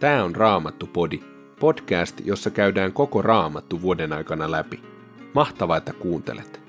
Tämä 0.00 0.24
on 0.24 0.36
Raamattu-podi, 0.36 1.20
podcast, 1.60 2.20
jossa 2.24 2.50
käydään 2.50 2.92
koko 2.92 3.22
Raamattu 3.22 3.82
vuoden 3.82 4.12
aikana 4.12 4.50
läpi. 4.50 4.82
Mahtavaa, 5.34 5.76
että 5.76 5.92
kuuntelet! 5.92 6.60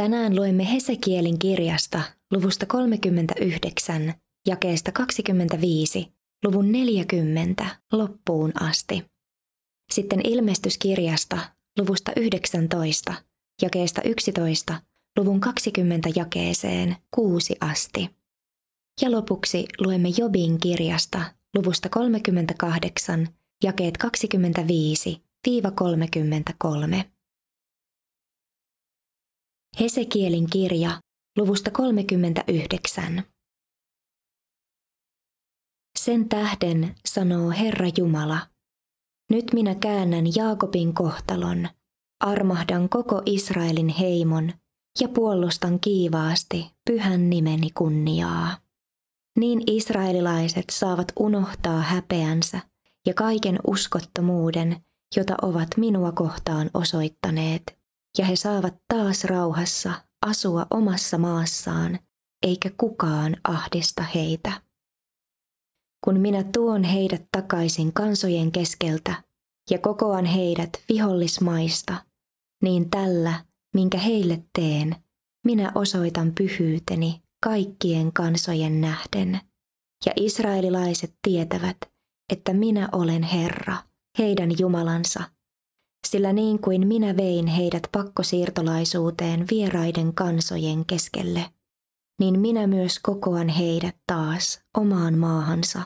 Tänään 0.00 0.36
luemme 0.36 0.72
Hesekielin 0.72 1.38
kirjasta 1.38 2.02
luvusta 2.32 2.66
39, 2.66 4.14
jakeesta 4.46 4.92
25, 4.92 6.12
luvun 6.44 6.72
40 6.72 7.66
loppuun 7.92 8.52
asti. 8.62 9.04
Sitten 9.92 10.20
ilmestyskirjasta 10.24 11.38
luvusta 11.78 12.12
19, 12.16 13.14
jakeesta 13.62 14.02
11 14.02 14.74
luvun 15.18 15.40
20 15.40 16.08
jakeeseen 16.16 16.96
kuusi 17.14 17.56
asti. 17.60 18.10
Ja 19.02 19.10
lopuksi 19.10 19.66
luemme 19.80 20.08
Jobin 20.18 20.60
kirjasta 20.60 21.34
luvusta 21.56 21.88
38, 21.88 23.28
jakeet 23.64 23.98
25-33. 24.04 24.08
Hesekielin 29.80 30.50
kirja 30.50 31.00
luvusta 31.38 31.70
39. 31.70 33.22
Sen 35.98 36.28
tähden 36.28 36.94
sanoo 37.06 37.50
Herra 37.50 37.86
Jumala, 37.98 38.46
nyt 39.30 39.44
minä 39.52 39.74
käännän 39.74 40.24
Jaakobin 40.34 40.94
kohtalon, 40.94 41.68
armahdan 42.20 42.88
koko 42.88 43.22
Israelin 43.26 43.88
heimon 43.88 44.52
ja 45.00 45.08
puolustan 45.08 45.80
kiivaasti 45.80 46.70
pyhän 46.90 47.30
nimeni 47.30 47.70
kunniaa. 47.70 48.56
Niin 49.38 49.62
israelilaiset 49.66 50.64
saavat 50.70 51.12
unohtaa 51.18 51.80
häpeänsä 51.80 52.60
ja 53.06 53.14
kaiken 53.14 53.58
uskottomuuden, 53.66 54.76
jota 55.16 55.34
ovat 55.42 55.68
minua 55.76 56.12
kohtaan 56.12 56.70
osoittaneet, 56.74 57.78
ja 58.18 58.24
he 58.24 58.36
saavat 58.36 58.74
taas 58.94 59.24
rauhassa 59.24 59.92
asua 60.26 60.66
omassa 60.70 61.18
maassaan, 61.18 61.98
eikä 62.46 62.70
kukaan 62.76 63.36
ahdista 63.44 64.02
heitä. 64.02 64.52
Kun 66.04 66.20
minä 66.20 66.44
tuon 66.44 66.84
heidät 66.84 67.22
takaisin 67.32 67.92
kansojen 67.92 68.52
keskeltä 68.52 69.22
ja 69.70 69.78
kokoan 69.78 70.24
heidät 70.24 70.70
vihollismaista, 70.88 71.96
niin 72.62 72.90
tällä 72.90 73.44
minkä 73.74 73.98
heille 73.98 74.44
teen, 74.52 74.96
minä 75.46 75.72
osoitan 75.74 76.32
pyhyyteni 76.34 77.22
kaikkien 77.44 78.12
kansojen 78.12 78.80
nähden. 78.80 79.40
Ja 80.06 80.12
israelilaiset 80.16 81.14
tietävät, 81.22 81.76
että 82.32 82.52
minä 82.52 82.88
olen 82.92 83.22
Herra, 83.22 83.76
heidän 84.18 84.50
Jumalansa, 84.58 85.24
sillä 86.06 86.32
niin 86.32 86.58
kuin 86.58 86.86
minä 86.86 87.16
vein 87.16 87.46
heidät 87.46 87.82
pakkosiirtolaisuuteen 87.92 89.46
vieraiden 89.50 90.14
kansojen 90.14 90.86
keskelle, 90.86 91.50
niin 92.20 92.40
minä 92.40 92.66
myös 92.66 92.98
kokoan 92.98 93.48
heidät 93.48 93.96
taas 94.06 94.60
omaan 94.76 95.18
maahansa, 95.18 95.82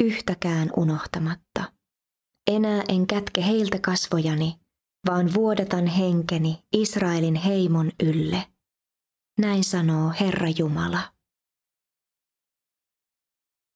yhtäkään 0.00 0.70
unohtamatta. 0.76 1.72
Enää 2.50 2.82
en 2.88 3.06
kätke 3.06 3.46
heiltä 3.46 3.78
kasvojani, 3.78 4.54
vaan 5.06 5.34
vuodatan 5.34 5.86
henkeni 5.86 6.64
Israelin 6.72 7.34
heimon 7.34 7.92
ylle. 8.02 8.46
Näin 9.38 9.64
sanoo 9.64 10.12
Herra 10.20 10.48
Jumala. 10.58 11.00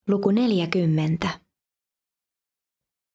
Luku 0.08 0.30
40. 0.30 1.28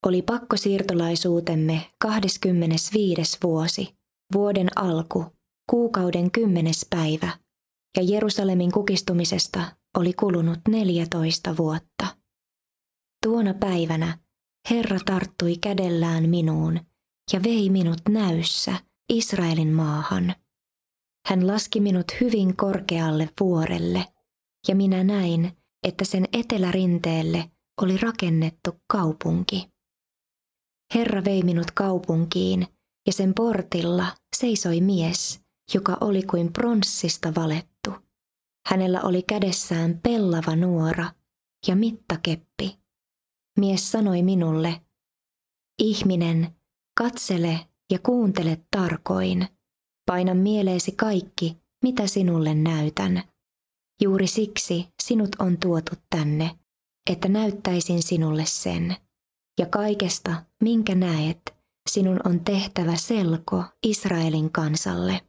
Oli 0.06 0.22
pakkosiirtolaisuutemme 0.22 1.92
25. 2.02 3.38
vuosi, 3.44 3.98
vuoden 4.34 4.78
alku, 4.78 5.26
kuukauden 5.70 6.32
kymmenes 6.32 6.88
päivä, 6.90 7.40
ja 7.98 8.04
Jerusalemin 8.04 8.72
kukistumisesta 8.72 9.76
oli 9.98 10.14
kulunut 10.14 10.60
14 10.68 11.58
vuotta. 11.58 12.18
Tuona 13.26 13.54
päivänä 13.54 14.18
Herra 14.70 15.00
tarttui 15.06 15.58
kädellään 15.58 16.30
minuun 16.30 16.80
ja 17.34 17.44
vei 17.44 17.70
minut 17.70 18.02
näyssä 18.10 18.80
Israelin 19.10 19.74
maahan. 19.74 20.36
Hän 21.28 21.48
laski 21.48 21.80
minut 21.80 22.06
hyvin 22.22 22.56
korkealle 22.56 23.30
vuorelle, 23.40 24.06
ja 24.68 24.76
minä 24.76 25.04
näin, 25.04 25.58
että 25.84 26.06
sen 26.06 26.26
etelärinteelle 26.34 27.52
oli 27.82 27.98
rakennettu 27.98 28.72
kaupunki. 28.88 29.70
Herra 30.96 31.26
vei 31.26 31.44
minut 31.44 31.72
kaupunkiin, 31.72 32.68
ja 33.08 33.14
sen 33.14 33.34
portilla 33.34 34.16
seisoi 34.36 34.82
mies, 34.82 35.42
joka 35.74 35.98
oli 36.02 36.24
kuin 36.24 36.54
pronssista 36.54 37.36
valettu. 37.36 37.92
Hänellä 38.68 39.02
oli 39.02 39.24
kädessään 39.24 40.00
pellava 40.04 40.56
nuora 40.56 41.12
ja 41.68 41.76
mittakeppi. 41.76 42.80
Mies 43.60 43.92
sanoi 43.92 44.24
minulle, 44.24 44.82
ihminen, 45.80 46.56
Katsele 46.98 47.60
ja 47.92 48.00
kuuntele 48.00 48.62
tarkoin. 48.72 49.48
Paina 50.06 50.34
mieleesi 50.34 50.92
kaikki, 50.92 51.58
mitä 51.84 52.08
sinulle 52.08 52.56
näytän. 52.56 53.24
Juuri 54.02 54.28
siksi 54.28 54.88
sinut 55.04 55.30
on 55.40 55.58
tuotu 55.58 55.92
tänne, 56.10 56.60
että 57.10 57.28
näyttäisin 57.30 58.04
sinulle 58.04 58.46
sen. 58.46 58.96
Ja 59.60 59.66
kaikesta, 59.66 60.44
minkä 60.64 60.96
näet, 60.96 61.56
sinun 61.90 62.20
on 62.26 62.40
tehtävä 62.40 62.96
selko 62.96 63.64
Israelin 63.84 64.52
kansalle. 64.52 65.22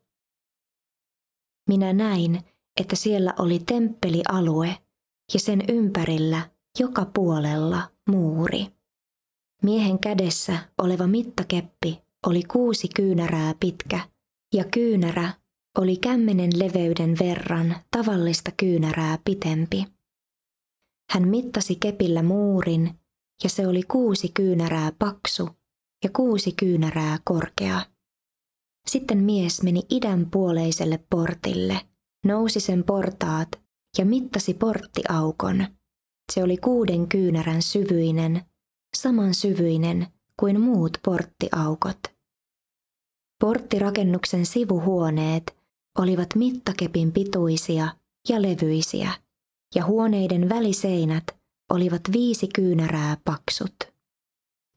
Minä 1.68 1.92
näin, 1.92 2.40
että 2.80 2.96
siellä 2.96 3.34
oli 3.38 3.58
temppelialue 3.58 4.76
ja 5.34 5.40
sen 5.40 5.62
ympärillä 5.68 6.50
joka 6.78 7.06
puolella 7.14 7.90
muuri. 8.08 8.75
Miehen 9.66 9.98
kädessä 9.98 10.58
oleva 10.78 11.06
mittakeppi 11.06 12.02
oli 12.26 12.42
kuusi 12.42 12.88
kyynärää 12.96 13.54
pitkä, 13.60 14.00
ja 14.54 14.64
kyynärä 14.64 15.32
oli 15.78 15.96
kämmenen 15.96 16.50
leveyden 16.58 17.16
verran 17.18 17.76
tavallista 17.96 18.50
kyynärää 18.56 19.18
pitempi. 19.24 19.86
Hän 21.10 21.28
mittasi 21.28 21.76
kepillä 21.76 22.22
muurin, 22.22 22.94
ja 23.44 23.50
se 23.50 23.66
oli 23.66 23.82
kuusi 23.82 24.28
kyynärää 24.34 24.92
paksu 24.98 25.48
ja 26.04 26.10
kuusi 26.10 26.52
kyynärää 26.52 27.18
korkea. 27.24 27.80
Sitten 28.88 29.18
mies 29.18 29.62
meni 29.62 29.82
idän 29.90 30.30
puoleiselle 30.30 31.04
portille, 31.10 31.80
nousi 32.26 32.60
sen 32.60 32.84
portaat 32.84 33.48
ja 33.98 34.04
mittasi 34.04 34.54
porttiaukon. 34.54 35.66
Se 36.32 36.42
oli 36.42 36.56
kuuden 36.56 37.08
kyynärän 37.08 37.62
syvyinen 37.62 38.42
saman 39.02 39.34
syvyinen 39.34 40.06
kuin 40.40 40.60
muut 40.60 40.98
porttiaukot. 41.04 41.98
Porttirakennuksen 43.40 44.46
sivuhuoneet 44.46 45.56
olivat 45.98 46.28
mittakepin 46.34 47.12
pituisia 47.12 47.88
ja 48.28 48.42
levyisiä, 48.42 49.12
ja 49.74 49.84
huoneiden 49.84 50.48
väliseinät 50.48 51.24
olivat 51.70 52.02
viisi 52.12 52.48
kyynärää 52.48 53.16
paksut. 53.24 53.76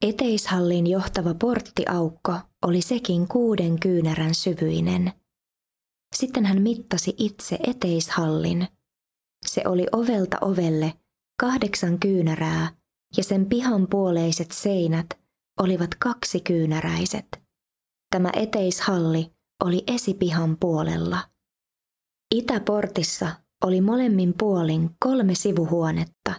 Eteishallin 0.01 0.87
johtava 0.87 1.33
porttiaukko 1.33 2.33
oli 2.61 2.81
sekin 2.81 3.27
kuuden 3.27 3.79
kyynärän 3.79 4.35
syvyinen. 4.35 5.13
Sitten 6.15 6.45
hän 6.45 6.61
mittasi 6.61 7.15
itse 7.17 7.59
eteishallin. 7.67 8.67
Se 9.45 9.61
oli 9.65 9.87
ovelta 9.91 10.37
ovelle 10.41 10.93
kahdeksan 11.39 11.99
kyynärää 11.99 12.78
ja 13.17 13.23
sen 13.23 13.45
pihan 13.45 13.87
puoleiset 13.87 14.51
seinät 14.51 15.07
olivat 15.59 15.95
kaksi 15.95 16.39
kyynäräiset. 16.39 17.41
Tämä 18.11 18.29
eteishalli 18.35 19.31
oli 19.63 19.83
esipihan 19.87 20.57
puolella. 20.59 21.17
Itäportissa 22.35 23.29
oli 23.63 23.81
molemmin 23.81 24.33
puolin 24.37 24.89
kolme 24.99 25.35
sivuhuonetta, 25.35 26.33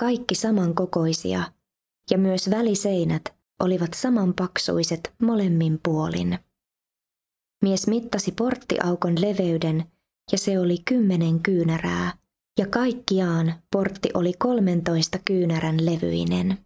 kaikki 0.00 0.34
samankokoisia, 0.34 1.52
ja 2.10 2.18
myös 2.18 2.50
väliseinät 2.50 3.34
olivat 3.60 3.94
samanpaksuiset 3.94 5.14
molemmin 5.22 5.80
puolin. 5.82 6.38
Mies 7.62 7.86
mittasi 7.86 8.32
porttiaukon 8.32 9.20
leveyden, 9.20 9.84
ja 10.32 10.38
se 10.38 10.58
oli 10.58 10.78
kymmenen 10.84 11.40
kyynärää, 11.40 12.12
ja 12.58 12.66
kaikkiaan 12.66 13.54
portti 13.72 14.10
oli 14.14 14.32
13 14.38 15.18
kyynärän 15.24 15.86
levyinen. 15.86 16.58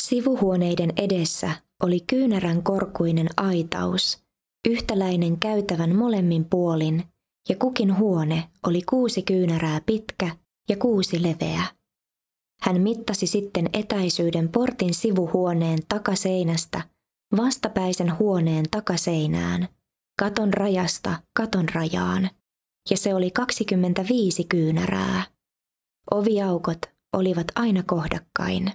Sivuhuoneiden 0.00 0.92
edessä 0.96 1.50
oli 1.82 2.00
kyynärän 2.00 2.62
korkuinen 2.62 3.28
aitaus, 3.36 4.22
yhtäläinen 4.68 5.38
käytävän 5.38 5.96
molemmin 5.96 6.44
puolin 6.44 7.04
ja 7.48 7.56
kukin 7.56 7.98
huone 7.98 8.48
oli 8.66 8.82
kuusi 8.82 9.22
kyynärää 9.22 9.80
pitkä 9.86 10.36
ja 10.68 10.76
kuusi 10.76 11.22
leveä. 11.22 11.64
Hän 12.62 12.80
mittasi 12.80 13.26
sitten 13.26 13.70
etäisyyden 13.72 14.48
portin 14.48 14.94
sivuhuoneen 14.94 15.78
takaseinästä 15.88 16.82
vastapäisen 17.36 18.18
huoneen 18.18 18.64
takaseinään, 18.70 19.68
katon 20.18 20.54
rajasta 20.54 21.22
katon 21.36 21.68
rajaan, 21.68 22.30
ja 22.90 22.96
se 22.96 23.14
oli 23.14 23.30
25 23.30 24.44
kyynärää. 24.44 25.24
Oviaukot 26.10 26.78
olivat 27.12 27.46
aina 27.54 27.82
kohdakkain. 27.82 28.72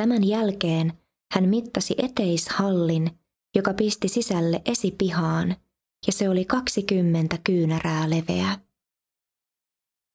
Tämän 0.00 0.24
jälkeen 0.24 0.92
hän 1.32 1.48
mittasi 1.48 1.94
eteishallin, 1.98 3.10
joka 3.56 3.74
pisti 3.74 4.08
sisälle 4.08 4.62
esipihaan, 4.64 5.56
ja 6.06 6.12
se 6.12 6.28
oli 6.28 6.44
20 6.44 7.38
kyynärää 7.44 8.10
leveä. 8.10 8.58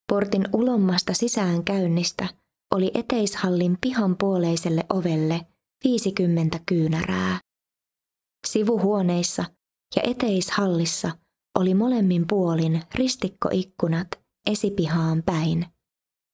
Portin 0.09 0.47
ulommasta 0.53 1.13
sisään 1.13 1.63
käynnistä 1.63 2.27
oli 2.75 2.91
eteishallin 2.93 3.77
pihan 3.81 4.17
puoleiselle 4.17 4.83
ovelle 4.89 5.45
50 5.83 6.59
kyynärää. 6.65 7.39
Sivuhuoneissa 8.47 9.45
ja 9.95 10.01
eteishallissa 10.05 11.11
oli 11.59 11.73
molemmin 11.73 12.27
puolin 12.27 12.81
ristikkoikkunat 12.95 14.07
esipihaan 14.49 15.23
päin, 15.23 15.65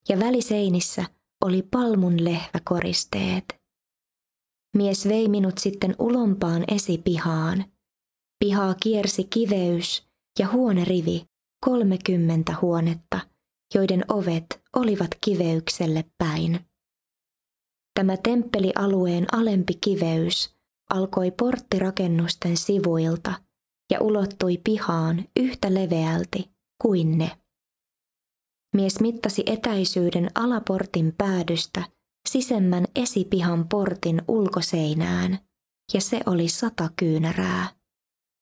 ja 0.10 0.20
väliseinissä 0.20 1.06
oli 1.46 1.62
palmun 1.62 2.24
lehväkoristeet. 2.24 3.64
Mies 4.76 5.08
vei 5.08 5.30
minut 5.30 5.58
sitten 5.58 5.96
ulompaan 6.00 6.64
esipihaan. 6.68 7.66
Pihaa 8.40 8.74
kiersi 8.74 9.24
kiveys 9.24 10.08
ja 10.40 10.48
huonerivi 10.52 11.26
kolmekymmentä 11.66 12.56
huonetta, 12.62 13.20
joiden 13.76 14.06
ovet 14.08 14.62
olivat 14.76 15.10
kiveykselle 15.22 16.06
päin. 16.18 16.60
Tämä 18.00 18.18
temppelialueen 18.18 19.26
alempi 19.32 19.74
kiveys 19.82 20.56
alkoi 20.90 21.32
porttirakennusten 21.32 22.58
sivuilta 22.58 23.34
ja 23.94 24.02
ulottui 24.02 24.58
pihaan 24.64 25.26
yhtä 25.40 25.74
leveälti 25.74 26.52
kuin 26.82 27.18
ne. 27.18 27.32
Mies 28.76 29.00
mittasi 29.00 29.44
etäisyyden 29.46 30.30
alaportin 30.36 31.14
päädystä 31.18 31.84
sisemmän 32.30 32.86
esipihan 32.96 33.68
portin 33.68 34.22
ulkoseinään, 34.28 35.40
ja 35.94 36.02
se 36.02 36.20
oli 36.26 36.48
sata 36.48 36.90
kyynärää. 36.96 37.70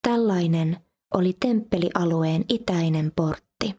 Tällainen 0.08 0.78
oli 1.14 1.38
temppelialueen 1.40 2.46
itäinen 2.50 3.12
portti. 3.16 3.76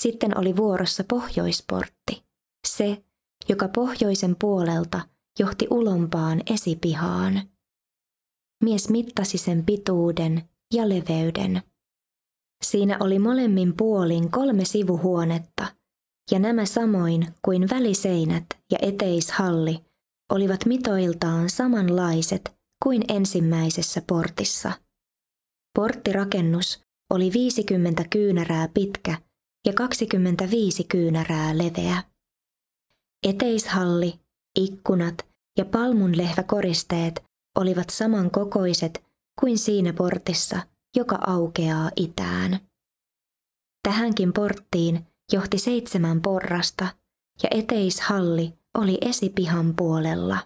Sitten 0.00 0.38
oli 0.38 0.56
vuorossa 0.56 1.04
pohjoisportti, 1.04 2.24
se, 2.66 3.04
joka 3.48 3.68
pohjoisen 3.68 4.36
puolelta 4.40 5.00
johti 5.38 5.66
ulompaan 5.70 6.40
esipihaan. 6.52 7.53
Mies 8.62 8.88
mittasi 8.88 9.38
sen 9.38 9.64
pituuden 9.64 10.48
ja 10.74 10.88
leveyden. 10.88 11.62
Siinä 12.64 12.96
oli 13.00 13.18
molemmin 13.18 13.76
puolin 13.76 14.30
kolme 14.30 14.64
sivuhuonetta, 14.64 15.66
ja 16.30 16.38
nämä 16.38 16.66
samoin 16.66 17.26
kuin 17.42 17.70
väliseinät 17.70 18.46
ja 18.70 18.78
eteishalli 18.82 19.84
olivat 20.32 20.66
mitoiltaan 20.66 21.50
samanlaiset 21.50 22.56
kuin 22.84 23.02
ensimmäisessä 23.08 24.02
portissa. 24.08 24.72
Porttirakennus 25.78 26.80
oli 27.10 27.30
50 27.32 28.04
kyynärää 28.10 28.68
pitkä 28.74 29.18
ja 29.66 29.72
25 29.72 30.84
kyynärää 30.84 31.58
leveä. 31.58 32.02
Eteishalli, 33.28 34.20
ikkunat 34.58 35.14
ja 35.58 35.64
palmunlehväkoristeet 35.64 37.24
olivat 37.58 37.90
samankokoiset 37.90 39.04
kuin 39.40 39.58
siinä 39.58 39.92
portissa, 39.92 40.60
joka 40.96 41.18
aukeaa 41.26 41.90
itään. 41.96 42.58
Tähänkin 43.82 44.32
porttiin 44.32 45.06
johti 45.32 45.58
seitsemän 45.58 46.22
porrasta 46.22 46.88
ja 47.42 47.48
eteishalli 47.50 48.54
oli 48.78 48.98
esipihan 49.00 49.74
puolella. 49.76 50.38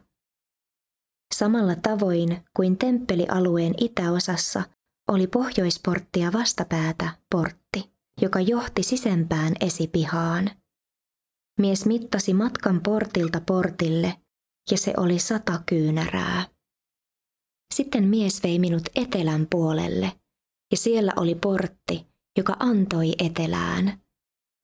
Samalla 1.35 1.77
tavoin 1.77 2.45
kuin 2.57 2.79
temppelialueen 2.79 3.75
itäosassa 3.81 4.63
oli 5.09 5.27
pohjoisporttia 5.27 6.33
vastapäätä 6.33 7.11
portti, 7.31 7.93
joka 8.21 8.41
johti 8.41 8.83
sisempään 8.83 9.53
esipihaan. 9.61 10.51
Mies 11.59 11.87
mittasi 11.87 12.35
matkan 12.35 12.81
portilta 12.81 13.41
portille 13.47 14.15
ja 14.71 14.79
se 14.79 14.95
oli 14.97 15.19
sata 15.19 15.63
kyynärää. 15.67 16.58
Sitten 17.75 18.05
mies 18.05 18.43
vei 18.43 18.59
minut 18.59 18.83
etelän 18.97 19.47
puolelle 19.51 20.13
ja 20.71 20.77
siellä 20.77 21.13
oli 21.17 21.35
portti, 21.35 22.07
joka 22.39 22.57
antoi 22.59 23.13
etelään. 23.19 24.01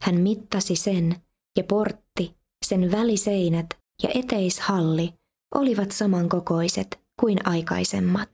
Hän 0.02 0.20
mittasi 0.20 0.76
sen 0.76 1.16
ja 1.56 1.64
portti, 1.64 2.34
sen 2.66 2.90
väliseinät 2.90 3.66
ja 4.02 4.08
eteishalli 4.14 5.14
olivat 5.54 5.90
samankokoiset 5.90 7.00
kuin 7.20 7.38
aikaisemmat. 7.48 8.30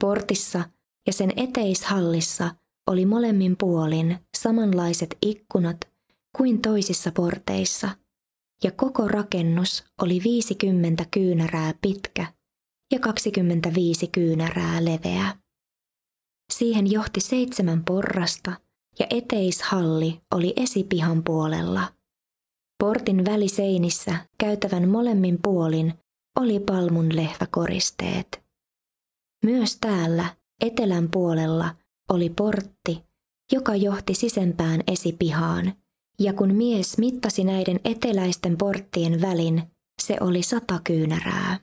Portissa 0.00 0.64
ja 1.06 1.12
sen 1.12 1.32
eteishallissa 1.36 2.54
oli 2.86 3.06
molemmin 3.06 3.56
puolin 3.56 4.18
samanlaiset 4.36 5.16
ikkunat 5.22 5.78
kuin 6.36 6.62
toisissa 6.62 7.12
porteissa, 7.12 7.90
ja 8.64 8.70
koko 8.70 9.08
rakennus 9.08 9.84
oli 10.02 10.20
50 10.24 11.06
kyynärää 11.10 11.74
pitkä 11.80 12.32
ja 12.92 12.98
25 12.98 14.06
kyynärää 14.06 14.84
leveä. 14.84 15.36
Siihen 16.52 16.90
johti 16.90 17.20
seitsemän 17.20 17.84
porrasta 17.84 18.52
ja 18.98 19.06
eteishalli 19.10 20.20
oli 20.34 20.52
esipihan 20.56 21.24
puolella. 21.24 21.92
Portin 22.78 23.24
väliseinissä 23.24 24.26
käytävän 24.38 24.88
molemmin 24.88 25.38
puolin 25.42 25.94
oli 26.40 26.60
palmun 26.60 27.16
lehväkoristeet. 27.16 28.42
Myös 29.44 29.76
täällä 29.80 30.36
etelän 30.60 31.08
puolella 31.10 31.74
oli 32.10 32.30
portti, 32.30 33.04
joka 33.52 33.76
johti 33.76 34.14
sisempään 34.14 34.80
esipihaan, 34.86 35.72
ja 36.18 36.32
kun 36.32 36.54
mies 36.54 36.98
mittasi 36.98 37.44
näiden 37.44 37.80
eteläisten 37.84 38.56
porttien 38.56 39.20
välin, 39.20 39.62
se 40.02 40.16
oli 40.20 40.42
sata 40.42 40.80
kyynärää. 40.84 41.58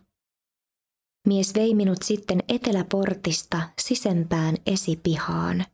Mies 1.28 1.56
vei 1.56 1.76
minut 1.76 2.02
sitten 2.04 2.40
eteläportista 2.50 3.62
sisempään 3.82 4.56
esipihaan. 4.66 5.66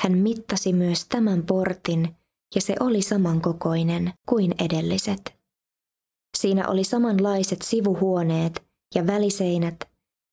Hän 0.00 0.18
mittasi 0.18 0.72
myös 0.72 1.06
tämän 1.08 1.42
portin, 1.46 2.16
ja 2.54 2.60
se 2.60 2.74
oli 2.80 3.02
samankokoinen 3.02 4.12
kuin 4.28 4.54
edelliset. 4.58 5.36
Siinä 6.36 6.68
oli 6.68 6.84
samanlaiset 6.84 7.62
sivuhuoneet 7.62 8.62
ja 8.94 9.06
väliseinät 9.06 9.76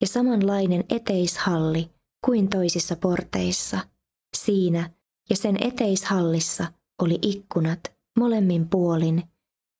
ja 0.01 0.07
samanlainen 0.07 0.83
eteishalli 0.89 1.89
kuin 2.25 2.49
toisissa 2.49 2.95
porteissa. 2.95 3.79
Siinä 4.37 4.89
ja 5.29 5.35
sen 5.35 5.57
eteishallissa 5.61 6.67
oli 7.01 7.19
ikkunat 7.21 7.79
molemmin 8.19 8.69
puolin, 8.69 9.23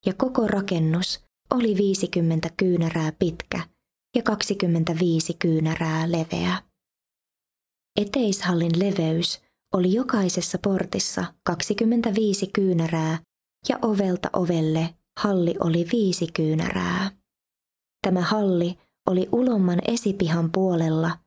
ja 0.06 0.14
koko 0.14 0.48
rakennus 0.48 1.20
oli 1.52 1.78
50 1.78 2.50
kyynärää 2.58 3.12
pitkä 3.20 3.77
ja 4.18 4.24
25 4.24 5.34
kyynärää 5.34 6.12
leveä. 6.12 6.64
Eteishallin 8.02 8.80
leveys 8.80 9.42
oli 9.74 9.94
jokaisessa 9.94 10.58
portissa 10.64 11.26
25 11.44 12.48
kyynärää 12.48 13.20
ja 13.70 13.80
ovelta 13.82 14.30
ovelle 14.34 14.96
halli 15.20 15.56
oli 15.60 15.88
viisi 15.92 16.28
kyynärää. 16.34 17.12
Tämä 18.08 18.22
halli 18.22 18.78
oli 19.10 19.30
ulomman 19.32 19.80
esipihan 19.88 20.52
puolella, 20.52 21.20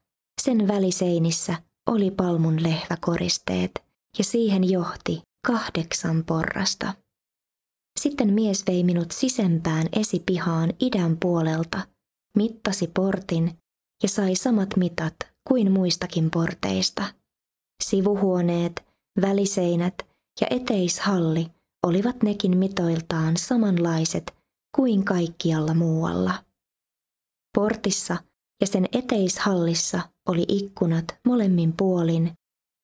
sen 0.42 0.68
väliseinissä 0.68 1.54
oli 1.86 2.10
palmun 2.10 2.62
lehväkoristeet 2.62 3.84
ja 4.18 4.24
siihen 4.24 4.70
johti 4.70 5.22
kahdeksan 5.46 6.24
porrasta. 6.24 6.94
Sitten 8.00 8.32
mies 8.32 8.64
vei 8.66 8.84
minut 8.84 9.10
sisempään 9.10 9.86
esipihaan 9.92 10.72
idän 10.80 11.16
puolelta, 11.20 11.80
mittasi 12.36 12.86
portin 12.86 13.58
ja 14.02 14.08
sai 14.08 14.34
samat 14.34 14.76
mitat 14.76 15.16
kuin 15.48 15.72
muistakin 15.72 16.30
porteista. 16.30 17.04
Sivuhuoneet, 17.84 18.84
väliseinät 19.20 19.94
ja 20.40 20.46
eteishalli 20.50 21.46
olivat 21.86 22.22
nekin 22.22 22.58
mitoiltaan 22.58 23.36
samanlaiset 23.36 24.34
kuin 24.76 25.04
kaikkialla 25.04 25.74
muualla. 25.74 26.44
Portissa 27.54 28.16
ja 28.60 28.66
sen 28.66 28.86
eteishallissa 28.92 30.00
oli 30.28 30.44
ikkunat 30.48 31.04
molemmin 31.26 31.74
puolin 31.76 32.32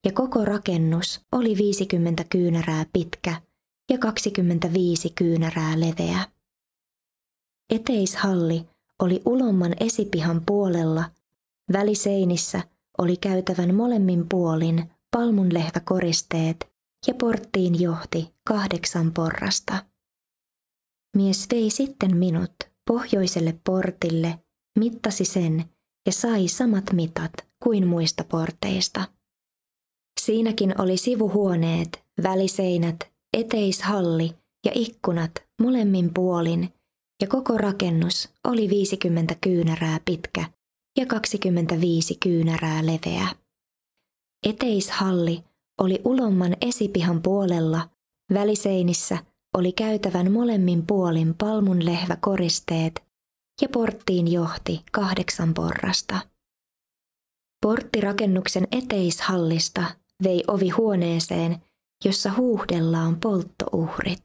ja 0.07 0.12
koko 0.12 0.45
rakennus 0.45 1.21
oli 1.33 1.59
50 1.59 2.25
kyynärää 2.25 2.87
pitkä 2.93 3.43
ja 3.91 3.99
25 3.99 5.11
kyynärää 5.11 5.81
leveä. 5.81 6.25
Eteishalli 7.75 8.67
oli 9.03 9.23
ulomman 9.25 9.75
esipihan 9.81 10.43
puolella, 10.47 11.05
väliseinissä 11.73 12.61
oli 12.99 13.17
käytävän 13.17 13.75
molemmin 13.75 14.29
puolin 14.29 14.91
palmunlehväkoristeet 15.17 16.69
ja 17.07 17.15
porttiin 17.15 17.81
johti 17.81 18.35
kahdeksan 18.49 19.12
porrasta. 19.12 19.85
Mies 21.17 21.47
vei 21.53 21.71
sitten 21.71 22.17
minut 22.17 22.53
pohjoiselle 22.87 23.61
portille, 23.67 24.38
mittasi 24.79 25.25
sen 25.25 25.65
ja 26.07 26.12
sai 26.12 26.49
samat 26.49 26.85
mitat 26.93 27.33
kuin 27.62 27.87
muista 27.87 28.25
porteista. 28.25 29.05
Siinäkin 30.21 30.81
oli 30.81 30.97
sivuhuoneet, 30.97 32.05
väliseinät, 32.23 32.97
eteishalli 33.37 34.37
ja 34.65 34.73
ikkunat 34.75 35.33
molemmin 35.62 36.15
puolin 36.15 36.73
ja 37.23 37.28
koko 37.28 37.58
rakennus 37.58 38.28
oli 38.44 38.70
50 38.70 39.35
kyynärää 39.40 40.00
pitkä 40.04 40.44
ja 40.99 41.06
25 41.06 42.16
kyynärää 42.23 42.87
leveä. 42.87 43.28
Eteishalli 44.46 45.44
oli 45.80 46.00
ulomman 46.04 46.56
esipihan 46.61 47.23
puolella, 47.23 47.88
väliseinissä 48.32 49.18
oli 49.56 49.73
käytävän 49.73 50.32
molemmin 50.32 50.87
puolin 50.87 51.35
palmunlehväkoristeet 51.35 53.04
ja 53.62 53.68
porttiin 53.68 54.32
johti 54.32 54.82
kahdeksan 54.92 55.54
porrasta. 55.54 56.18
Porttirakennuksen 57.62 58.68
eteishallista 58.73 59.85
vei 60.25 60.44
ovi 60.49 60.68
huoneeseen, 60.68 61.62
jossa 62.04 62.32
huuhdellaan 62.37 63.20
polttouhrit. 63.20 64.23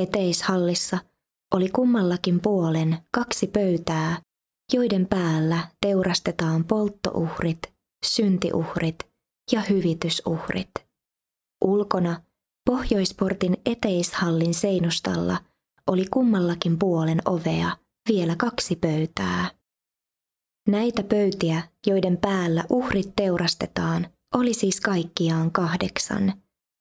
Eteishallissa 0.00 0.98
oli 1.54 1.68
kummallakin 1.68 2.40
puolen 2.40 2.98
kaksi 3.14 3.46
pöytää, 3.46 4.18
joiden 4.72 5.06
päällä 5.06 5.68
teurastetaan 5.80 6.64
polttouhrit, 6.64 7.58
syntiuhrit 8.06 8.98
ja 9.52 9.60
hyvitysuhrit. 9.60 10.70
Ulkona 11.64 12.20
Pohjoisportin 12.66 13.56
eteishallin 13.66 14.54
seinustalla 14.54 15.38
oli 15.86 16.04
kummallakin 16.10 16.78
puolen 16.78 17.18
ovea 17.24 17.76
vielä 18.08 18.36
kaksi 18.36 18.76
pöytää. 18.76 19.50
Näitä 20.68 21.02
pöytiä, 21.02 21.62
joiden 21.86 22.16
päällä 22.16 22.64
uhrit 22.70 23.12
teurastetaan, 23.16 24.06
oli 24.34 24.54
siis 24.54 24.80
kaikkiaan 24.80 25.52
kahdeksan, 25.52 26.32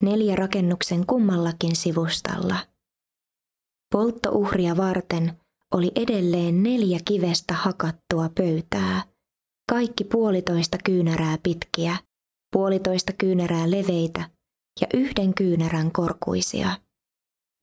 neljä 0.04 0.36
rakennuksen 0.36 1.06
kummallakin 1.06 1.76
sivustalla. 1.76 2.58
Polttouhria 3.96 4.78
varten 4.78 5.32
oli 5.74 5.92
edelleen 5.96 6.64
neljä 6.64 7.00
kivestä 7.06 7.54
hakattua 7.54 8.30
pöytää, 8.38 9.04
kaikki 9.70 10.04
puolitoista 10.04 10.78
kyynärää 10.84 11.38
pitkiä, 11.44 11.98
puolitoista 12.52 13.14
kyynärää 13.14 13.72
leveitä 13.72 14.30
ja 14.82 14.88
yhden 14.94 15.34
kyynärän 15.34 15.92
korkuisia. 15.92 16.70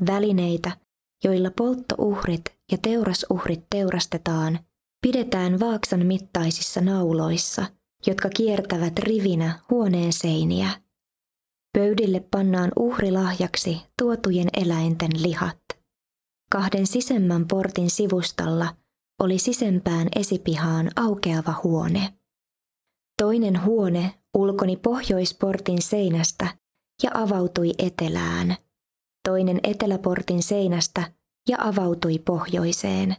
Välineitä, 0.06 0.76
joilla 1.24 1.50
polttouhrit 1.50 2.44
ja 2.72 2.78
teurasuhrit 2.78 3.64
teurastetaan, 3.70 4.58
pidetään 5.06 5.60
vaaksan 5.60 6.06
mittaisissa 6.06 6.80
nauloissa, 6.80 7.66
jotka 8.06 8.28
kiertävät 8.36 8.98
rivinä 8.98 9.58
huoneen 9.70 10.12
seiniä. 10.12 10.68
Pöydille 11.78 12.20
pannaan 12.30 12.72
uhrilahjaksi 12.76 13.82
tuotujen 13.98 14.48
eläinten 14.56 15.10
lihat. 15.22 15.81
Kahden 16.52 16.86
sisemmän 16.86 17.48
portin 17.48 17.90
sivustalla 17.90 18.76
oli 19.20 19.38
sisempään 19.38 20.08
esipihaan 20.16 20.90
aukeava 20.96 21.54
huone. 21.64 22.14
Toinen 23.22 23.64
huone 23.64 24.14
ulkoni 24.34 24.76
pohjoisportin 24.76 25.82
seinästä 25.82 26.48
ja 27.02 27.10
avautui 27.14 27.72
etelään. 27.78 28.56
Toinen 29.28 29.60
eteläportin 29.62 30.42
seinästä 30.42 31.12
ja 31.48 31.56
avautui 31.60 32.18
pohjoiseen. 32.18 33.16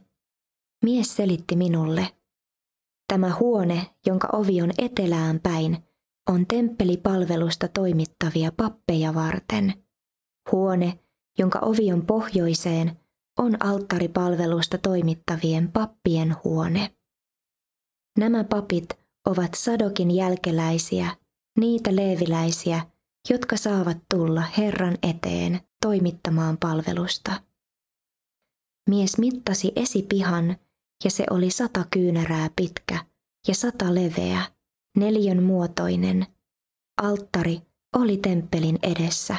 Mies 0.84 1.16
selitti 1.16 1.56
minulle. 1.56 2.08
Tämä 3.14 3.36
huone, 3.40 3.86
jonka 4.06 4.30
ovi 4.34 4.62
on 4.62 4.72
etelään 4.78 5.40
päin, 5.40 5.78
on 6.30 6.46
temppelipalvelusta 6.48 7.68
toimittavia 7.68 8.52
pappeja 8.58 9.14
varten. 9.14 9.74
Huone, 10.52 11.00
jonka 11.40 11.60
ovi 11.60 11.94
on 11.94 12.06
pohjoiseen, 12.06 13.03
on 13.40 13.66
alttaripalvelusta 13.66 14.78
toimittavien 14.78 15.72
pappien 15.72 16.36
huone. 16.44 16.96
Nämä 18.18 18.44
papit 18.44 18.90
ovat 19.26 19.54
Sadokin 19.54 20.12
jälkeläisiä, 20.12 21.18
niitä 21.60 21.96
leeviläisiä, 21.96 22.86
jotka 23.30 23.58
saavat 23.58 23.98
tulla 24.14 24.42
Herran 24.42 24.98
eteen 25.04 25.62
toimittamaan 25.86 26.58
palvelusta. 26.58 27.42
Mies 28.90 29.18
mittasi 29.18 29.72
esipihan 29.76 30.56
ja 31.04 31.12
se 31.12 31.26
oli 31.30 31.52
sata 31.52 31.86
kyynärää 31.92 32.50
pitkä 32.56 33.06
ja 33.48 33.56
sata 33.56 33.96
leveä, 33.96 34.42
neljön 34.98 35.44
muotoinen. 35.44 36.28
Alttari 37.02 37.62
oli 37.96 38.18
temppelin 38.18 38.80
edessä. 38.84 39.36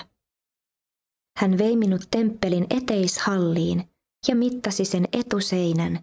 Hän 1.39 1.59
vei 1.59 1.77
minut 1.77 2.03
temppelin 2.11 2.67
eteishalliin 2.71 3.85
ja 4.29 4.37
mittasi 4.37 4.85
sen 4.85 5.09
etuseinän, 5.13 5.99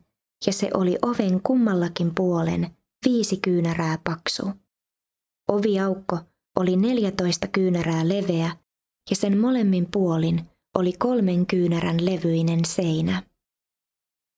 ja 0.46 0.54
se 0.54 0.70
oli 0.74 0.98
oven 1.02 1.42
kummallakin 1.44 2.16
puolen 2.16 2.76
viisi 3.06 3.38
kyynärää 3.38 4.00
paksu. 4.04 4.52
Oviaukko 5.52 6.20
oli 6.60 6.76
neljätoista 6.76 7.48
kyynärää 7.48 8.08
leveä 8.08 8.58
ja 9.10 9.16
sen 9.16 9.38
molemmin 9.38 9.88
puolin 9.92 10.42
oli 10.76 10.94
kolmen 10.94 11.46
kyynärän 11.46 12.06
levyinen 12.06 12.66
seinä. 12.66 13.24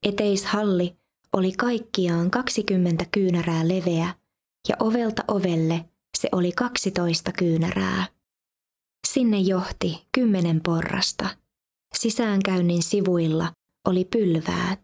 Eteishalli 0.03 0.95
oli 1.33 1.51
kaikkiaan 1.51 2.31
20 2.31 3.05
kyynärää 3.11 3.67
leveä 3.67 4.15
ja 4.69 4.75
ovelta 4.79 5.23
ovelle 5.27 5.85
se 6.17 6.29
oli 6.31 6.51
12 6.51 7.31
kyynärää. 7.31 8.05
Sinne 9.13 9.39
johti 9.39 10.07
kymmenen 10.11 10.61
porrasta. 10.63 11.37
Sisäänkäynnin 11.95 12.83
sivuilla 12.83 13.51
oli 13.87 14.05
pylväät, 14.05 14.81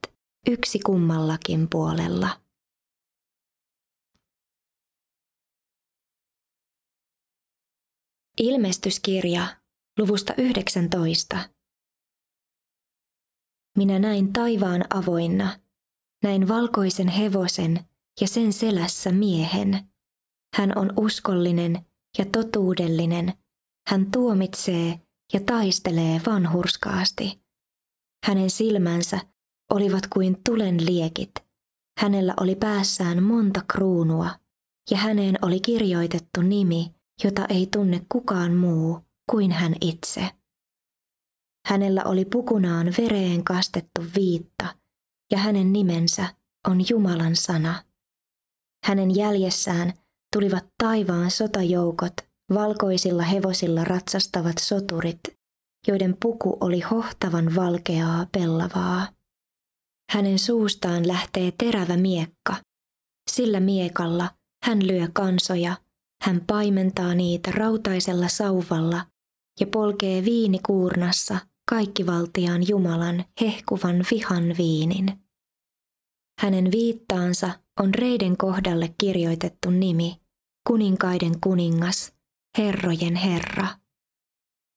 yksi 0.47 0.79
kummallakin 0.79 1.67
puolella. 1.69 2.41
Ilmestyskirja 8.37 9.47
luvusta 9.99 10.33
19. 10.37 11.49
Minä 13.77 13.99
näin 13.99 14.33
taivaan 14.33 14.85
avoinna, 14.93 15.59
näin 16.23 16.47
valkoisen 16.47 17.07
hevosen 17.07 17.79
ja 18.21 18.27
sen 18.27 18.53
selässä 18.53 19.11
miehen. 19.11 19.89
Hän 20.55 20.77
on 20.77 20.93
uskollinen 20.97 21.85
ja 22.17 22.25
totuudellinen. 22.25 23.38
Hän 23.89 24.11
tuomitsee 24.11 24.99
ja 25.33 25.39
taistelee 25.45 26.21
vanhurskaasti. 26.25 27.41
Hänen 28.25 28.49
silmänsä 28.49 29.19
olivat 29.73 30.07
kuin 30.07 30.41
tulen 30.45 30.85
liekit. 30.85 31.31
Hänellä 31.99 32.33
oli 32.39 32.55
päässään 32.55 33.23
monta 33.23 33.61
kruunua, 33.71 34.29
ja 34.91 34.97
häneen 34.97 35.35
oli 35.41 35.59
kirjoitettu 35.59 36.41
nimi, 36.41 36.95
jota 37.23 37.45
ei 37.49 37.67
tunne 37.67 38.05
kukaan 38.11 38.53
muu 38.53 38.99
kuin 39.31 39.51
hän 39.51 39.75
itse. 39.81 40.29
Hänellä 41.67 42.03
oli 42.05 42.25
pukunaan 42.25 42.93
vereen 42.97 43.43
kastettu 43.43 44.05
viitta, 44.15 44.75
ja 45.31 45.37
hänen 45.37 45.73
nimensä 45.73 46.35
on 46.67 46.89
Jumalan 46.89 47.35
sana. 47.35 47.83
Hänen 48.85 49.15
jäljessään 49.15 49.93
tulivat 50.33 50.65
taivaan 50.83 51.31
sotajoukot, 51.31 52.28
valkoisilla 52.53 53.23
hevosilla 53.23 53.83
ratsastavat 53.83 54.57
soturit, 54.59 55.19
joiden 55.87 56.17
puku 56.21 56.57
oli 56.61 56.79
hohtavan 56.79 57.55
valkeaa 57.55 58.27
pellavaa. 58.31 59.07
Hänen 60.11 60.39
suustaan 60.39 61.07
lähtee 61.07 61.53
terävä 61.57 61.97
miekka. 61.97 62.55
Sillä 63.31 63.59
miekalla 63.59 64.29
hän 64.65 64.87
lyö 64.87 65.07
kansoja, 65.13 65.75
hän 66.23 66.41
paimentaa 66.47 67.15
niitä 67.15 67.51
rautaisella 67.51 68.27
sauvalla 68.27 69.05
ja 69.59 69.67
polkee 69.67 70.25
viinikuurnassa 70.25 71.39
kaikkivaltiaan 71.69 72.67
Jumalan 72.67 73.25
hehkuvan 73.41 74.05
vihan 74.11 74.55
viinin. 74.57 75.19
Hänen 76.39 76.71
viittaansa 76.71 77.49
on 77.79 77.93
reiden 77.93 78.37
kohdalle 78.37 78.93
kirjoitettu 78.97 79.69
nimi, 79.69 80.21
kuninkaiden 80.67 81.39
kuningas, 81.43 82.13
herrojen 82.59 83.15
Herra. 83.15 83.67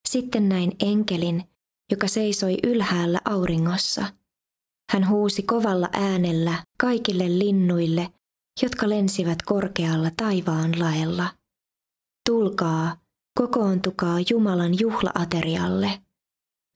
Sitten 0.09 0.49
näin 0.49 0.71
enkelin, 0.79 1.43
joka 1.91 2.07
seisoi 2.07 2.57
ylhäällä 2.63 3.19
auringossa. 3.25 4.05
Hän 4.91 5.09
huusi 5.09 5.43
kovalla 5.43 5.89
äänellä 5.93 6.63
kaikille 6.81 7.39
linnuille, 7.39 8.09
jotka 8.61 8.89
lensivät 8.89 9.41
korkealla 9.41 10.11
taivaan 10.17 10.79
laella. 10.79 11.27
Tulkaa, 12.29 12.97
kokoontukaa 13.39 14.17
Jumalan 14.29 14.79
juhlaaterialle. 14.79 16.01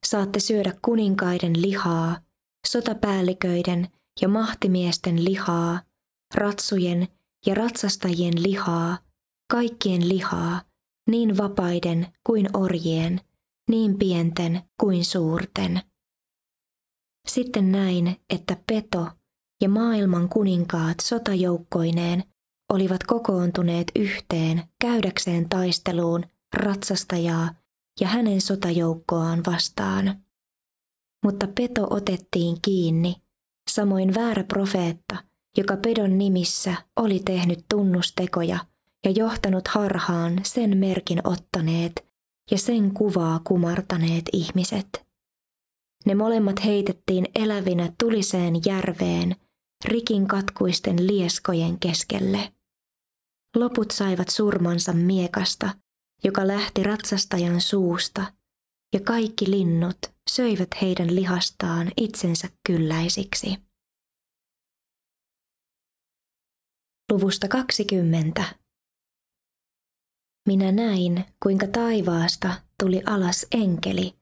Saatte 0.06 0.40
syödä 0.40 0.74
kuninkaiden 0.82 1.62
lihaa, 1.62 2.20
sotapäälliköiden 2.66 3.88
ja 4.20 4.28
mahtimiesten 4.28 5.24
lihaa, 5.24 5.82
ratsujen 6.34 7.08
ja 7.46 7.54
ratsastajien 7.54 8.42
lihaa, 8.42 8.98
kaikkien 9.52 10.08
lihaa, 10.08 10.67
niin 11.08 11.36
vapaiden 11.36 12.06
kuin 12.26 12.56
orjien, 12.56 13.20
niin 13.70 13.98
pienten 13.98 14.62
kuin 14.80 15.04
suurten. 15.04 15.80
Sitten 17.28 17.72
näin, 17.72 18.16
että 18.30 18.56
Peto 18.66 19.08
ja 19.62 19.68
maailman 19.68 20.28
kuninkaat 20.28 21.00
sotajoukkoineen 21.02 22.24
olivat 22.72 23.04
kokoontuneet 23.04 23.92
yhteen 23.96 24.62
käydäkseen 24.80 25.48
taisteluun 25.48 26.24
ratsastajaa 26.56 27.54
ja 28.00 28.08
hänen 28.08 28.40
sotajoukkoaan 28.40 29.42
vastaan. 29.46 30.22
Mutta 31.24 31.48
Peto 31.54 31.86
otettiin 31.90 32.56
kiinni, 32.62 33.16
samoin 33.70 34.14
väärä 34.14 34.44
profeetta, 34.44 35.16
joka 35.56 35.76
Pedon 35.76 36.18
nimissä 36.18 36.74
oli 36.96 37.20
tehnyt 37.24 37.64
tunnustekoja 37.68 38.58
ja 39.04 39.10
johtanut 39.10 39.68
harhaan 39.68 40.40
sen 40.44 40.76
merkin 40.76 41.20
ottaneet 41.24 42.08
ja 42.50 42.58
sen 42.58 42.94
kuvaa 42.94 43.40
kumartaneet 43.44 44.24
ihmiset. 44.32 45.06
Ne 46.06 46.14
molemmat 46.14 46.64
heitettiin 46.64 47.26
elävinä 47.34 47.92
tuliseen 47.98 48.54
järveen, 48.66 49.36
rikin 49.84 50.28
katkuisten 50.28 51.06
lieskojen 51.06 51.78
keskelle. 51.78 52.52
Loput 53.56 53.90
saivat 53.90 54.28
surmansa 54.28 54.92
miekasta, 54.92 55.70
joka 56.24 56.46
lähti 56.46 56.82
ratsastajan 56.82 57.60
suusta, 57.60 58.32
ja 58.94 59.00
kaikki 59.00 59.50
linnut 59.50 59.98
söivät 60.30 60.68
heidän 60.82 61.14
lihastaan 61.14 61.92
itsensä 61.96 62.48
kylläisiksi. 62.66 63.56
Luvusta 67.12 67.48
20. 67.48 68.44
Minä 70.48 70.72
näin, 70.72 71.24
kuinka 71.42 71.66
taivaasta 71.66 72.54
tuli 72.80 73.02
alas 73.06 73.46
enkeli, 73.52 74.14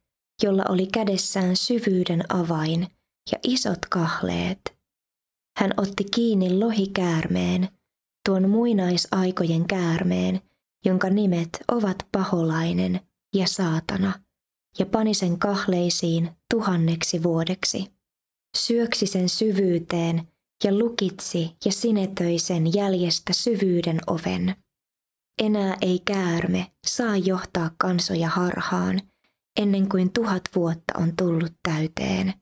jolla 0.43 0.65
oli 0.69 0.87
kädessään 0.87 1.57
syvyyden 1.57 2.23
avain 2.29 2.87
ja 3.33 3.39
isot 3.43 3.79
kahleet. 3.91 4.77
Hän 5.59 5.75
otti 5.77 6.05
kiinni 6.05 6.59
lohikäärmeen, 6.59 7.69
tuon 8.29 8.51
muinaisaikojen 8.51 9.67
käärmeen, 9.67 10.41
jonka 10.85 11.11
nimet 11.11 11.49
ovat 11.69 12.07
paholainen 12.13 13.01
ja 13.35 13.47
saatana, 13.47 14.21
ja 14.79 14.87
pani 14.87 15.15
sen 15.15 15.39
kahleisiin 15.39 16.31
tuhanneksi 16.55 17.23
vuodeksi. 17.23 17.87
Syöksi 18.57 19.07
sen 19.07 19.29
syvyyteen 19.29 20.29
ja 20.65 20.79
lukitsi 20.79 21.57
ja 21.65 21.73
sinetöi 21.73 22.39
sen 22.39 22.75
jäljestä 22.75 23.33
syvyyden 23.33 24.01
oven. 24.07 24.66
Enää 25.43 25.77
ei 25.81 26.03
käärme 26.05 26.73
saa 26.87 27.17
johtaa 27.17 27.71
kansoja 27.79 28.29
harhaan, 28.29 29.01
ennen 29.57 29.89
kuin 29.89 30.13
tuhat 30.13 30.43
vuotta 30.55 30.99
on 30.99 31.17
tullut 31.17 31.53
täyteen. 31.63 32.35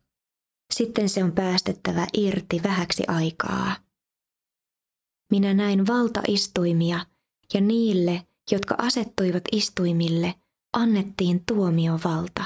Sitten 0.74 1.08
se 1.08 1.24
on 1.24 1.32
päästettävä 1.32 2.06
irti 2.16 2.60
vähäksi 2.62 3.04
aikaa. 3.08 3.76
Minä 5.30 5.54
näin 5.54 5.86
valtaistuimia, 5.86 7.06
ja 7.54 7.60
niille, 7.60 8.26
jotka 8.50 8.74
asettuivat 8.78 9.44
istuimille, 9.52 10.34
annettiin 10.72 11.42
tuomiovalta. 11.46 12.44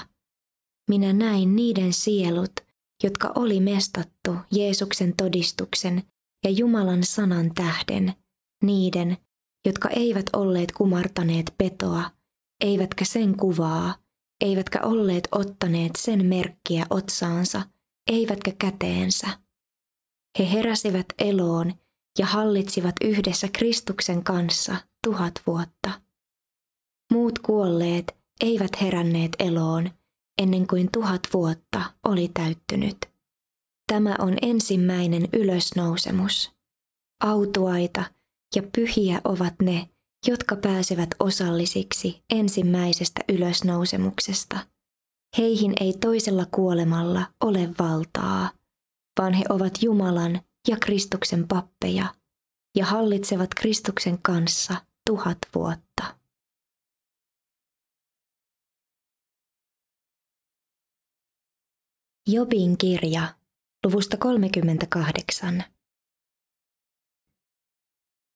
Minä 0.91 1.13
näin 1.13 1.57
niiden 1.57 1.93
sielut, 1.93 2.53
jotka 3.03 3.33
oli 3.35 3.61
mestattu 3.61 4.37
Jeesuksen 4.51 5.17
todistuksen 5.17 6.03
ja 6.45 6.51
Jumalan 6.51 7.05
sanan 7.05 7.55
tähden, 7.55 8.15
niiden, 8.63 9.17
jotka 9.67 9.89
eivät 9.89 10.27
olleet 10.33 10.73
kumartaneet 10.73 11.55
petoa, 11.59 12.11
eivätkä 12.61 13.05
sen 13.05 13.37
kuvaa, 13.37 13.95
eivätkä 14.41 14.81
olleet 14.83 15.29
ottaneet 15.33 15.93
sen 15.99 16.27
merkkiä 16.27 16.87
otsaansa, 16.91 17.63
eivätkä 18.11 18.53
käteensä. 18.59 19.27
He 20.39 20.53
heräsivät 20.53 21.07
eloon 21.19 21.75
ja 22.19 22.27
hallitsivat 22.27 22.95
yhdessä 23.05 23.49
Kristuksen 23.53 24.25
kanssa 24.25 24.77
tuhat 25.07 25.33
vuotta. 25.47 26.01
Muut 27.13 27.39
kuolleet 27.39 28.17
eivät 28.41 28.81
heränneet 28.81 29.37
eloon 29.39 29.91
ennen 30.43 30.67
kuin 30.67 30.89
tuhat 30.93 31.21
vuotta 31.33 31.83
oli 32.05 32.31
täyttynyt. 32.35 32.97
Tämä 33.93 34.17
on 34.19 34.37
ensimmäinen 34.43 35.29
ylösnousemus. 35.33 36.53
Autuaita 37.25 38.05
ja 38.57 38.63
pyhiä 38.77 39.21
ovat 39.25 39.55
ne, 39.63 39.89
jotka 40.27 40.57
pääsevät 40.57 41.09
osallisiksi 41.21 42.23
ensimmäisestä 42.31 43.21
ylösnousemuksesta. 43.29 44.59
Heihin 45.39 45.73
ei 45.81 45.93
toisella 45.93 46.47
kuolemalla 46.51 47.27
ole 47.45 47.69
valtaa, 47.79 48.51
vaan 49.21 49.33
he 49.33 49.45
ovat 49.49 49.73
Jumalan 49.83 50.41
ja 50.69 50.77
Kristuksen 50.77 51.49
pappeja 51.49 52.15
ja 52.77 52.87
hallitsevat 52.87 53.51
Kristuksen 53.55 54.19
kanssa 54.23 54.75
tuhat 55.07 55.39
vuotta. 55.55 56.19
Jobin 62.31 62.79
kirja, 62.79 63.35
luvusta 63.87 64.17
38. 64.17 65.65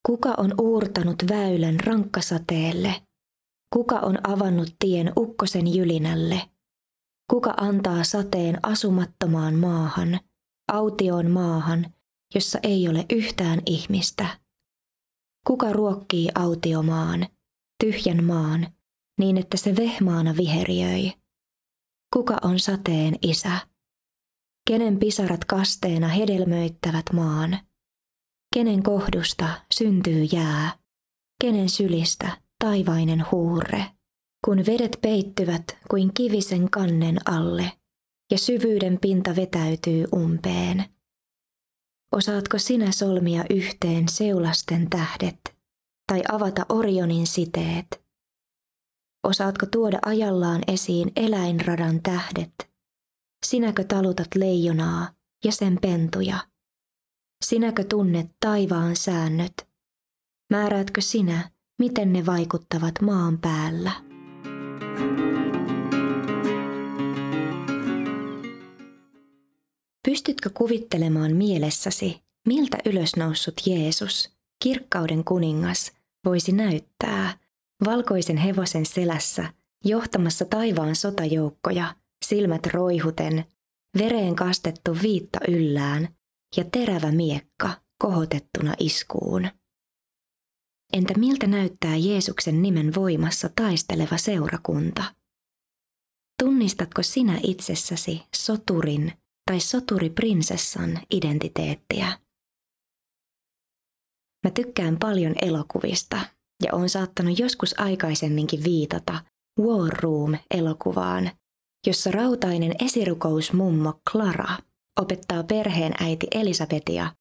Kuka 0.06 0.34
on 0.36 0.54
uurtanut 0.60 1.16
väylän 1.30 1.80
rankkasateelle? 1.80 3.02
Kuka 3.72 3.98
on 3.98 4.18
avannut 4.30 4.76
tien 4.78 5.12
ukkosen 5.18 5.74
jylinälle? 5.74 6.50
Kuka 7.30 7.54
antaa 7.56 8.04
sateen 8.04 8.58
asumattomaan 8.62 9.54
maahan, 9.54 10.20
autioon 10.72 11.30
maahan, 11.30 11.94
jossa 12.34 12.58
ei 12.62 12.88
ole 12.88 13.06
yhtään 13.12 13.60
ihmistä? 13.66 14.38
Kuka 15.46 15.72
ruokkii 15.72 16.28
autiomaan, 16.34 17.26
tyhjän 17.84 18.24
maan, 18.24 18.66
niin 19.18 19.38
että 19.38 19.56
se 19.56 19.76
vehmaana 19.76 20.36
viheriöi? 20.36 21.12
Kuka 22.12 22.38
on 22.42 22.60
sateen 22.60 23.14
isä? 23.22 23.52
Kenen 24.68 24.98
pisarat 24.98 25.44
kasteena 25.44 26.08
hedelmöittävät 26.08 27.04
maan? 27.12 27.58
Kenen 28.52 28.82
kohdusta 28.82 29.48
syntyy 29.74 30.24
jää? 30.32 30.76
Kenen 31.40 31.68
sylistä 31.68 32.38
taivainen 32.64 33.24
huurre? 33.32 33.84
Kun 34.44 34.58
vedet 34.66 34.98
peittyvät 35.02 35.64
kuin 35.90 36.14
kivisen 36.14 36.70
kannen 36.70 37.18
alle 37.28 37.72
ja 38.30 38.38
syvyyden 38.38 38.98
pinta 39.00 39.36
vetäytyy 39.36 40.04
umpeen. 40.14 40.84
Osaatko 42.16 42.58
sinä 42.58 42.92
solmia 42.92 43.44
yhteen 43.50 44.08
seulasten 44.08 44.90
tähdet 44.90 45.56
tai 46.12 46.22
avata 46.32 46.66
Orionin 46.68 47.26
siteet? 47.26 48.02
Osaatko 49.26 49.66
tuoda 49.66 49.98
ajallaan 50.06 50.62
esiin 50.66 51.12
eläinradan 51.16 52.02
tähdet? 52.02 52.54
Sinäkö 53.46 53.84
talutat 53.84 54.34
leijonaa 54.34 55.08
ja 55.44 55.52
sen 55.52 55.78
pentuja? 55.82 56.51
Sinäkö 57.42 57.84
tunnet 57.84 58.26
taivaan 58.40 58.96
säännöt? 58.96 59.52
Määräätkö 60.50 61.00
sinä, 61.00 61.50
miten 61.78 62.12
ne 62.12 62.26
vaikuttavat 62.26 63.00
maan 63.00 63.38
päällä? 63.38 63.92
Pystytkö 70.04 70.50
kuvittelemaan 70.54 71.36
mielessäsi, 71.36 72.22
miltä 72.48 72.78
ylösnoussut 72.86 73.60
Jeesus, 73.66 74.30
kirkkauden 74.62 75.24
kuningas, 75.24 75.92
voisi 76.24 76.52
näyttää 76.52 77.38
valkoisen 77.84 78.36
hevosen 78.36 78.86
selässä 78.86 79.44
johtamassa 79.84 80.44
taivaan 80.44 80.96
sotajoukkoja, 80.96 81.94
silmät 82.24 82.66
roihuten, 82.66 83.44
vereen 83.98 84.36
kastettu 84.36 84.96
viitta 85.02 85.38
yllään 85.48 86.08
ja 86.56 86.64
terävä 86.72 87.12
miekka 87.12 87.80
kohotettuna 87.98 88.74
iskuun. 88.78 89.48
Entä 90.92 91.14
miltä 91.18 91.46
näyttää 91.46 91.96
Jeesuksen 91.96 92.62
nimen 92.62 92.94
voimassa 92.94 93.50
taisteleva 93.56 94.16
seurakunta? 94.16 95.14
Tunnistatko 96.42 97.02
sinä 97.02 97.40
itsessäsi 97.42 98.22
soturin 98.36 99.12
tai 99.50 99.60
soturiprinsessan 99.60 101.00
identiteettiä? 101.10 102.18
Mä 104.44 104.50
tykkään 104.50 104.98
paljon 104.98 105.34
elokuvista 105.42 106.20
ja 106.64 106.74
on 106.74 106.88
saattanut 106.88 107.38
joskus 107.38 107.80
aikaisemminkin 107.80 108.64
viitata 108.64 109.24
War 109.60 109.92
Room-elokuvaan, 109.92 111.30
jossa 111.86 112.10
rautainen 112.10 112.74
esirukousmummo 112.84 114.00
Clara 114.10 114.58
opettaa 115.00 115.42
perheen 115.42 115.92
äiti 116.00 116.26
Elisabetia 116.34 117.14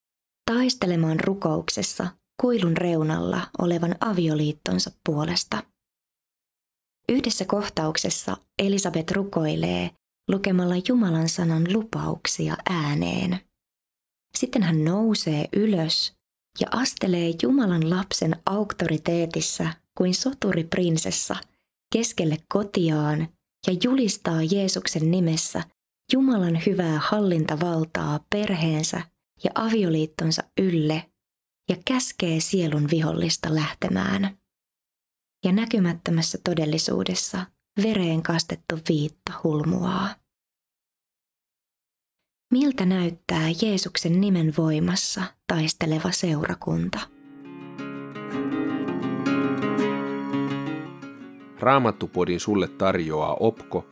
taistelemaan 0.50 1.20
rukouksessa 1.20 2.06
kuilun 2.40 2.76
reunalla 2.76 3.40
olevan 3.58 3.96
avioliittonsa 4.00 4.90
puolesta. 5.06 5.62
Yhdessä 7.08 7.44
kohtauksessa 7.44 8.36
Elisabet 8.62 9.10
rukoilee 9.10 9.90
lukemalla 10.30 10.74
Jumalan 10.88 11.28
sanan 11.28 11.72
lupauksia 11.72 12.56
ääneen. 12.70 13.40
Sitten 14.38 14.62
hän 14.62 14.84
nousee 14.84 15.48
ylös 15.52 16.12
ja 16.60 16.66
astelee 16.70 17.32
Jumalan 17.42 17.90
lapsen 17.90 18.36
auktoriteetissa 18.46 19.66
kuin 19.98 20.14
soturiprinsessa 20.14 21.36
keskelle 21.92 22.36
kotiaan 22.48 23.28
ja 23.66 23.76
julistaa 23.84 24.42
Jeesuksen 24.42 25.10
nimessä 25.10 25.62
Jumalan 26.12 26.60
hyvää 26.66 27.00
hallintavaltaa 27.02 28.20
perheensä 28.30 29.02
ja 29.44 29.50
avioliittonsa 29.54 30.42
ylle 30.60 31.10
ja 31.68 31.76
käskee 31.84 32.40
sielun 32.40 32.88
vihollista 32.90 33.54
lähtemään. 33.54 34.38
Ja 35.44 35.52
näkymättömässä 35.52 36.38
todellisuudessa 36.44 37.46
vereen 37.82 38.22
kastettu 38.22 38.78
viitta 38.88 39.32
hulmuaa. 39.44 40.14
Miltä 42.52 42.86
näyttää 42.86 43.48
Jeesuksen 43.62 44.20
nimen 44.20 44.52
voimassa 44.58 45.22
taisteleva 45.46 46.12
seurakunta? 46.12 47.00
Raamattupodin 51.60 52.40
sulle 52.40 52.68
tarjoaa 52.68 53.34
Opko 53.40 53.91